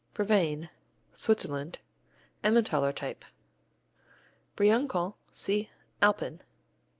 Brevine 0.15 0.69
Switzerland 1.13 1.77
Emmentaler 2.43 2.91
type. 2.91 3.23
Briançon 4.57 5.13
see 5.31 5.69
Alpin. 6.01 6.41